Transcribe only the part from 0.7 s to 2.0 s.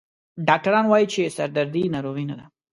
وایي چې سردردي